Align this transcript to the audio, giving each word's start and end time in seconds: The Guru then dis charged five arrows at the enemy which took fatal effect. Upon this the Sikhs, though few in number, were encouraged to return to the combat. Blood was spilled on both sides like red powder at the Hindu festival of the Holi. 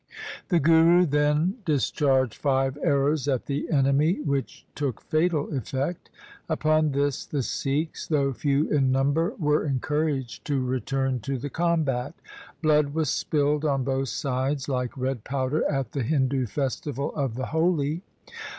The 0.49 0.59
Guru 0.59 1.05
then 1.05 1.57
dis 1.63 1.91
charged 1.91 2.33
five 2.41 2.75
arrows 2.81 3.27
at 3.27 3.45
the 3.45 3.69
enemy 3.69 4.19
which 4.21 4.65
took 4.73 4.99
fatal 4.99 5.55
effect. 5.55 6.09
Upon 6.49 6.89
this 6.93 7.23
the 7.23 7.43
Sikhs, 7.43 8.07
though 8.07 8.33
few 8.33 8.67
in 8.71 8.91
number, 8.91 9.35
were 9.37 9.63
encouraged 9.63 10.43
to 10.45 10.59
return 10.65 11.19
to 11.19 11.37
the 11.37 11.51
combat. 11.51 12.15
Blood 12.63 12.95
was 12.95 13.11
spilled 13.11 13.63
on 13.63 13.83
both 13.83 14.09
sides 14.09 14.67
like 14.67 14.97
red 14.97 15.23
powder 15.23 15.69
at 15.71 15.91
the 15.91 16.01
Hindu 16.01 16.47
festival 16.47 17.13
of 17.13 17.35
the 17.35 17.45
Holi. 17.45 18.01